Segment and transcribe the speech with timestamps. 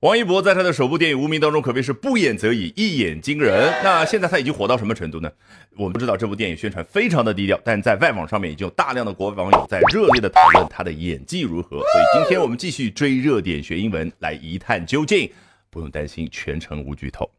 [0.00, 3.70] 王一博在他的首部电影《无名》当中可谓是不演则已，一演惊人。
[3.84, 5.30] 那现在他已经火到什么程度呢？
[5.76, 11.80] 我们不知道这部电影宣传非常的低调，但在外网上面已经有大量的国外网友在热烈的讨论他的演技如何。
[11.80, 15.30] 所以今天我们继续追热点学英文，来一探究竟。
[15.68, 17.30] 不用担心，全程无剧透。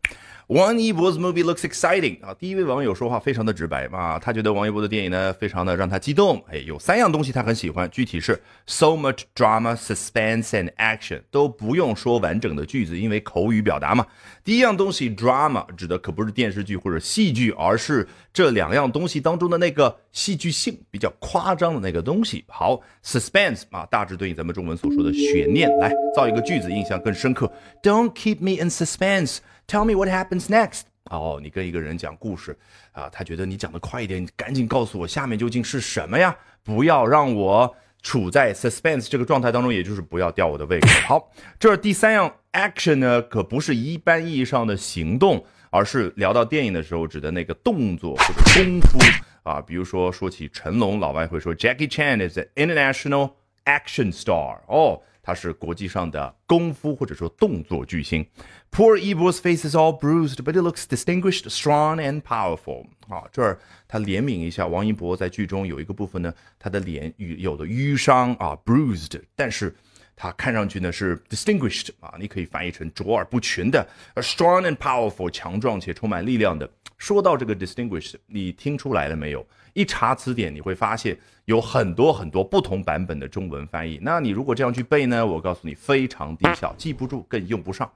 [0.52, 2.36] 王一博 's movie looks exciting 啊！
[2.38, 6.44] 第一位网友说话非常的直白啊，他觉得王一博的电影呢，非常的让他激动。
[6.52, 8.38] 哎，有三样东西他很喜欢，具体是
[8.68, 14.06] so much drama, suspense and action，都不用说完整的句子，因为口语表达嘛。
[14.44, 22.44] 第一样东西 drama 指的可不是电视剧或者戏剧，而是这两样东西当中的那个戏剧性比较夸张的那个东西。
[22.50, 25.70] 好，suspense 啊，大致对应咱们中文所说的悬念。
[25.80, 27.50] 来造一个句子，印象更深刻。
[27.82, 29.38] Don't keep me in suspense.
[29.68, 30.82] Tell me what happens next。
[31.06, 32.58] 哦，你跟一个人讲故事
[32.92, 36.36] 啊，他觉得你讲的快一点，你赶紧告诉我下面究竟是什么呀？
[36.64, 40.88] 不要让我处在 suspense 这个状态当中，也就是不要吊我的胃口。
[41.08, 49.00] 好，这第三样 action 呢，可不是一般意义上的行动，而是聊到电影的时候指的那个动作或者功夫
[49.44, 49.60] 啊。
[49.60, 53.32] 比如说说起成龙，老外会说 Jackie Chan is an international
[53.66, 54.60] action star。
[54.68, 55.02] 哦。
[55.22, 58.26] 他是国际上的功夫或者说动作巨星。
[58.72, 62.86] Poor eboo's face is all bruised, but it looks distinguished, strong and powerful。
[63.08, 69.76] 啊，这儿他怜悯一下王一博，在剧中有一个部分呢，他的脸有的淤伤啊，bruised，但是
[70.22, 73.84] 他看上去呢是 distinguished 啊，你可以翻译成卓尔不群的
[74.18, 76.70] ，strong and powerful，强壮且充满力量的。
[77.00, 79.44] 说到这个 distinguished，你听出来了没有？
[79.74, 83.98] 一查词典，你会发现有很多很多不同版本的中文翻译。
[84.04, 85.26] 那你如果这样去背呢？
[85.26, 87.92] 我告诉你，非常低效，记不住，更用不上。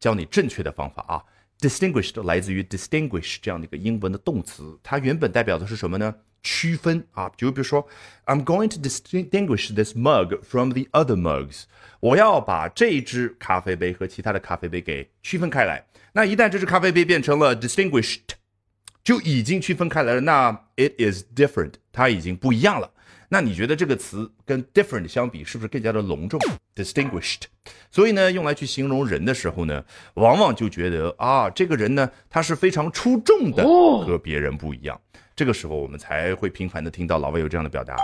[0.00, 1.22] 教你正确的方法啊
[1.60, 6.14] ！distinguished 来自于 distinguish 这样的一个英文的动词，它原本代表的是什么呢？
[6.42, 7.30] 区分啊！
[7.36, 7.86] 就比如说
[8.26, 11.64] ，I'm going to distinguish this mug from the other mugs。
[12.00, 15.86] 我要把这只咖啡杯和其他的咖啡杯给区分开来。
[16.12, 18.20] 那一旦这只咖啡杯变成了 distinguished。
[19.04, 20.20] 就已经区分开来了。
[20.20, 22.90] 那 it is different，它已经不一样了。
[23.30, 26.40] 那你觉得这个词跟 different 相比，是不是更加的隆重
[26.74, 27.42] ？distinguished。
[27.90, 29.84] 所以呢，用来去形容人的时候呢，
[30.14, 34.98] 往往就觉得啊，这个人呢，他是非常出众的，和别人不一样。
[35.36, 37.94] 这个时候，我们才会频繁的听到老外有这样的表达。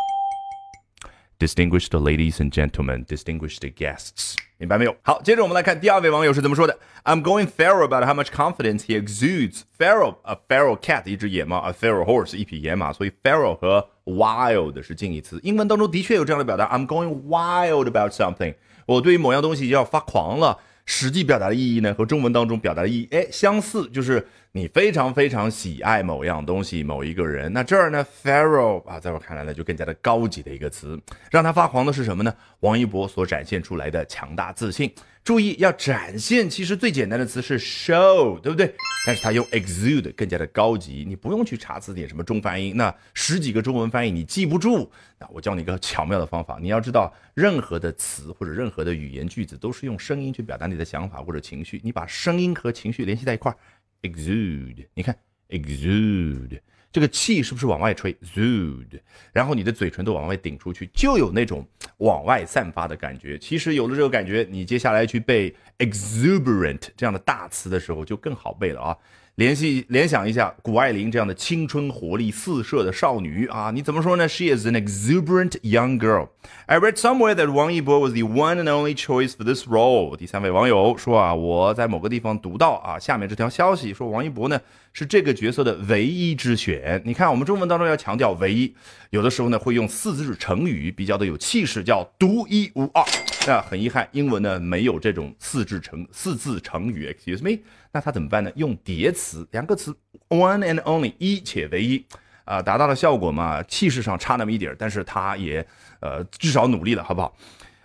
[1.38, 4.96] Distinguished ladies and gentlemen, distinguished guests，明白没有？
[5.02, 6.78] 好，接着我们来看第二位网友是怎么说的。
[7.04, 9.62] I'm going feral about how much confidence he exudes.
[9.76, 12.92] Feral, a feral cat，一只野猫；a feral horse，一匹野马。
[12.92, 15.40] 所以 feral 和 wild 是近义词。
[15.42, 16.66] 英文当中的确有这样的表达。
[16.66, 18.54] I'm going wild about something，
[18.86, 20.58] 我对于某样东西要发狂了。
[20.86, 27.52] 实际表达的意义呢，和中文当中表达的意义，哎，相似，就是你非常非常喜爱某样东西、某一个人。
[27.52, 31.00] 那这儿呢，feral 啊，在我看来呢，就更加的高级的一个词。
[31.30, 32.34] 让他发狂的是什么呢？
[32.60, 34.92] 王一博所展现出来的强大自信。
[35.24, 38.74] 注意，要展现，其实最简单的词是 show，对不对？
[39.06, 44.92] 但是它用 exude 更加的高级，你不用去查字典什么中翻译，那十几个中文翻译你记不住。
[45.18, 53.56] 那我教你一个巧妙的方法，你要知道，任何的词或者任何的语言句子都是用声音去表达你的想法或者情绪，你把声音和情绪联系在一块儿
[54.02, 55.16] ，exude，你看
[55.58, 56.60] exude。
[56.92, 59.00] 这个气是不是往外吹？Zude，
[59.32, 61.66] 然后你的嘴唇都往外顶出去，就有那种
[61.96, 63.36] 往外散发的感觉。
[63.36, 68.96] 其实有了这个感觉，你接下来去背 exuberant 这样的大词的时候就更好背了啊。
[69.36, 76.28] 联系联想一下谷爱凌这样的青春活力四射的少女啊，你怎么说呢？She is an exuberant young girl.
[76.66, 80.16] I read somewhere that Wang Yibo was the one and only choice for this role.
[80.16, 84.60] 第三位网友说啊，我在某个地方读到啊，下面这条消息说王一博呢
[84.92, 87.02] 是这个角色的唯一之选。
[87.04, 88.72] 你看我们中文当中要强调唯一，
[89.10, 93.04] 有的时候呢会用四字成语，比较的有气势，叫独一无二。
[93.46, 97.12] 那很遗憾，英文呢没有这种四字成四字成语。
[97.12, 97.62] Excuse me，
[97.92, 98.50] 那他怎么办呢？
[98.56, 99.94] 用叠词，两个词
[100.28, 102.06] ，one and only，一且唯一，
[102.44, 103.62] 啊，达到了效果嘛？
[103.64, 105.66] 气势上差那么一点但是他也，
[106.00, 107.36] 呃，至少努力了，好不好？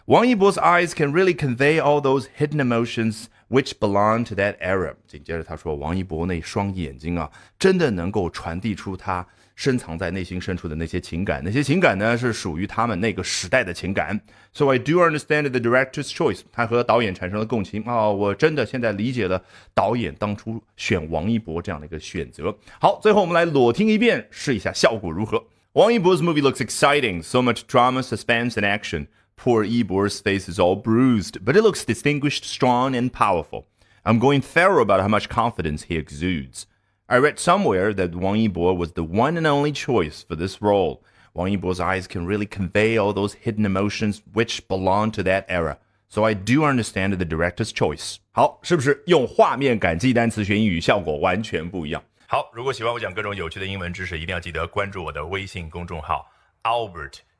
[0.06, 4.94] 王一博 's eyes can really convey all those hidden emotions which belong to that era。
[5.08, 9.26] 紧接着他说，王一博那双眼睛啊，真的能够传递出他。
[9.56, 14.18] 深藏在内心深处的那些情感，那些情感呢，是属于他们那个时代的情感。
[14.54, 16.44] So I do understand the director's choice。
[16.50, 19.44] 他和导演产生了共情啊，我真的现在理解了
[19.74, 22.58] 导演当初选王一博这样的一个选择。
[22.80, 25.44] 好，最后我们来裸听一遍，试一下效果如何。
[25.74, 29.08] 王一博 's movie looks exciting, so much drama, suspense, and action.
[29.39, 33.67] Poor Yibor's face is all bruised, but it looks distinguished, strong, and powerful.
[34.05, 36.67] I'm going feral about how much confidence he exudes.
[37.09, 41.03] I read somewhere that Wang Yibo was the one and only choice for this role.
[41.35, 45.79] Wang Yibo's eyes can really convey all those hidden emotions which belong to that era.
[46.09, 48.19] So I do understand the director's choice。
[48.31, 52.03] 好，是不是用画面感记单词学英语效果完全不一样？
[52.27, 56.31] 好，如果喜欢我讲各种有趣的英文知识，一定要记得关注我的微信公众号
[56.63, 57.19] Albert